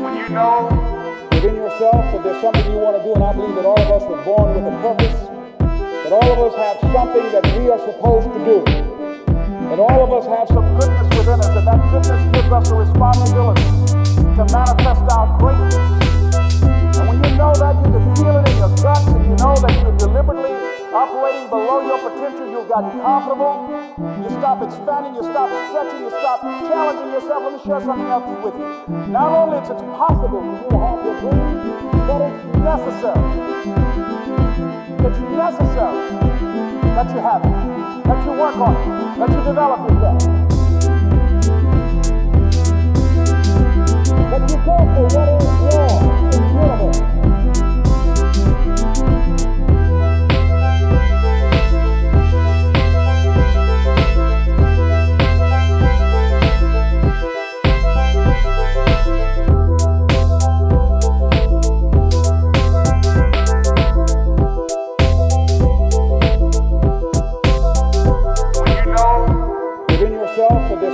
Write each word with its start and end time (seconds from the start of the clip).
know 0.00 1.28
within 1.32 1.56
yourself 1.56 2.04
that 2.12 2.22
there's 2.24 2.40
something 2.40 2.72
you 2.72 2.78
want 2.78 2.96
to 2.96 3.02
do, 3.04 3.14
and 3.14 3.24
I 3.24 3.32
believe 3.32 3.54
that 3.56 3.64
all 3.66 3.78
of 3.78 3.90
us 3.90 4.02
were 4.08 4.24
born 4.24 4.54
with 4.54 4.72
a 4.72 4.76
purpose, 4.80 5.20
that 5.60 6.12
all 6.12 6.32
of 6.32 6.38
us 6.38 6.54
have 6.56 6.80
something 6.92 7.26
that 7.32 7.44
we 7.58 7.68
are 7.68 7.78
supposed 7.78 8.28
to 8.32 8.40
do, 8.44 8.64
that 9.68 9.78
all 9.78 10.04
of 10.04 10.12
us 10.12 10.26
have 10.26 10.48
some 10.48 10.78
goodness 10.78 11.18
within 11.18 11.40
us, 11.40 11.48
and 11.48 11.66
that 11.66 11.80
goodness 11.92 12.34
gives 12.34 12.52
us 12.52 12.70
a 12.70 12.74
responsibility 12.74 13.69
operating 20.92 21.48
below 21.48 21.80
your 21.86 21.98
potential, 21.98 22.50
you've 22.50 22.68
gotten 22.68 22.90
comfortable, 23.00 23.70
you 24.22 24.28
stop 24.38 24.62
expanding, 24.62 25.14
you 25.14 25.22
stop 25.22 25.48
stretching, 25.70 26.02
you 26.02 26.10
stop 26.10 26.42
challenging 26.42 27.12
yourself. 27.12 27.42
Let 27.42 27.52
me 27.54 27.60
share 27.64 27.80
something 27.80 28.10
else 28.10 28.44
with 28.44 28.54
you. 28.58 28.66
Not 29.10 29.30
only 29.32 29.58
is 29.58 29.70
it 29.70 29.78
possible 29.94 30.42
for 30.42 30.50
you 30.50 30.66
to 30.66 30.76
have 30.82 30.98
your 31.04 31.14
dream, 31.22 31.46
but 32.06 32.20
it's 32.26 32.42
necessary. 32.58 33.22
It's 35.00 35.20
necessary 35.30 36.00
that 36.94 37.06
you 37.14 37.20
have 37.22 37.42
it, 37.44 38.04
that 38.04 38.18
you 38.26 38.32
work 38.32 38.56
on 38.56 38.74
it, 38.74 39.18
that 39.18 39.30
you 39.30 39.40
develop 39.44 39.90
yourself. 39.90 40.59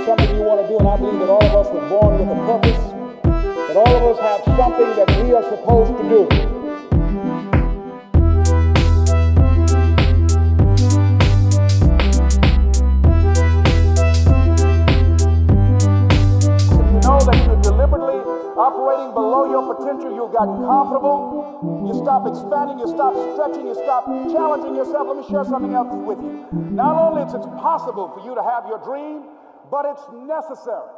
Something 0.05 0.35
you 0.35 0.43
want 0.43 0.61
to 0.61 0.67
do, 0.67 0.77
and 0.79 0.87
I 0.87 0.97
believe 0.97 1.19
that 1.19 1.29
all 1.29 1.43
of 1.43 1.55
us 1.55 1.67
were 1.73 1.87
born 1.89 2.19
with 2.19 2.29
a 2.29 2.35
purpose, 2.45 2.81
that 3.23 3.77
all 3.77 3.93
of 3.95 4.03
us 4.03 4.19
have 4.19 4.41
something 4.57 4.89
that 4.95 5.09
we 5.23 5.33
are 5.33 5.43
supposed 5.43 5.97
to 5.97 6.03
do. 6.07 6.27
You 16.77 16.99
know 17.03 17.19
that 17.23 17.37
you're 17.45 17.61
deliberately 17.61 18.19
operating 18.57 19.13
below 19.13 19.49
your 19.49 19.75
potential, 19.75 20.11
you've 20.13 20.33
gotten 20.33 20.57
comfortable, 20.65 21.85
you 21.87 21.93
stop 21.93 22.27
expanding, 22.27 22.79
you 22.79 22.87
stop 22.87 23.13
stretching, 23.33 23.67
you 23.67 23.75
stop 23.75 24.05
challenging 24.33 24.75
yourself. 24.75 25.07
Let 25.07 25.17
me 25.17 25.23
share 25.29 25.45
something 25.45 25.73
else 25.73 25.87
with 25.93 26.19
you. 26.19 26.45
Not 26.73 26.95
only 26.99 27.23
is 27.23 27.33
it 27.33 27.41
possible 27.61 28.09
for 28.11 28.19
you 28.27 28.35
to 28.35 28.43
have 28.43 28.65
your 28.67 28.79
dream, 28.83 29.23
but 29.69 29.85
it's 29.85 30.05
necessary. 30.13 30.96